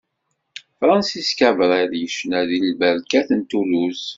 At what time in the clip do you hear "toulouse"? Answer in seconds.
3.49-4.09